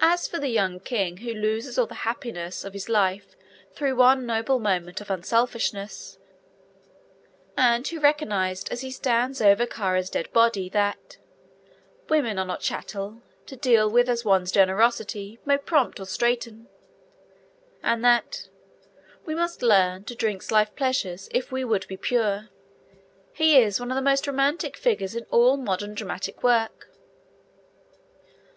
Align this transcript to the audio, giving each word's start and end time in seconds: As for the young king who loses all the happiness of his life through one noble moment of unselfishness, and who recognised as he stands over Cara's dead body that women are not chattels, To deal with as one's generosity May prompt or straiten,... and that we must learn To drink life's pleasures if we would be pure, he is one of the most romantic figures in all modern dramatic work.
As 0.00 0.28
for 0.28 0.38
the 0.38 0.46
young 0.50 0.78
king 0.78 1.16
who 1.16 1.34
loses 1.34 1.76
all 1.76 1.86
the 1.88 2.04
happiness 2.06 2.62
of 2.62 2.74
his 2.74 2.88
life 2.88 3.34
through 3.72 3.96
one 3.96 4.24
noble 4.24 4.60
moment 4.60 5.00
of 5.00 5.10
unselfishness, 5.10 6.16
and 7.56 7.84
who 7.88 7.98
recognised 7.98 8.70
as 8.70 8.82
he 8.82 8.92
stands 8.92 9.40
over 9.42 9.66
Cara's 9.66 10.10
dead 10.10 10.32
body 10.32 10.68
that 10.68 11.16
women 12.08 12.38
are 12.38 12.44
not 12.46 12.60
chattels, 12.60 13.16
To 13.46 13.56
deal 13.56 13.90
with 13.90 14.08
as 14.08 14.24
one's 14.24 14.52
generosity 14.52 15.40
May 15.44 15.58
prompt 15.58 15.98
or 15.98 16.06
straiten,... 16.06 16.68
and 17.82 18.04
that 18.04 18.48
we 19.26 19.34
must 19.34 19.60
learn 19.60 20.04
To 20.04 20.14
drink 20.14 20.48
life's 20.52 20.70
pleasures 20.76 21.28
if 21.32 21.50
we 21.50 21.64
would 21.64 21.88
be 21.88 21.96
pure, 21.96 22.50
he 23.32 23.58
is 23.60 23.80
one 23.80 23.90
of 23.90 23.96
the 23.96 24.02
most 24.02 24.28
romantic 24.28 24.76
figures 24.76 25.16
in 25.16 25.24
all 25.32 25.56
modern 25.56 25.94
dramatic 25.94 26.44
work. 26.44 26.92